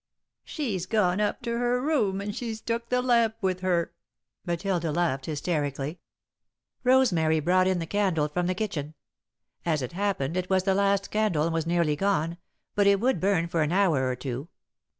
"She's 0.43 0.87
gone 0.87 1.21
up 1.21 1.43
to 1.43 1.59
her 1.59 1.79
room 1.79 2.21
and 2.21 2.35
she's 2.35 2.59
took 2.59 2.89
the 2.89 3.03
lamp 3.03 3.35
with 3.39 3.59
her," 3.59 3.93
Matilda 4.47 4.91
laughed, 4.91 5.27
hysterically. 5.27 5.99
[Sidenote: 5.99 5.99
Aunt 5.99 6.81
Matilda's 6.81 6.81
Troubles] 6.81 6.97
Rosemary 7.11 7.39
brought 7.41 7.67
in 7.67 7.77
the 7.77 7.85
candle 7.85 8.27
from 8.27 8.47
the 8.47 8.55
kitchen. 8.55 8.93
As 9.63 9.83
it 9.83 9.91
happened, 9.91 10.37
it 10.37 10.49
was 10.49 10.63
the 10.63 10.73
last 10.73 11.11
candle 11.11 11.43
and 11.43 11.53
was 11.53 11.67
nearly 11.67 11.95
gone, 11.95 12.39
but 12.73 12.87
it 12.87 12.99
would 12.99 13.19
burn 13.19 13.47
for 13.47 13.61
an 13.61 13.71
hour 13.71 14.09
or 14.09 14.15
two. 14.15 14.47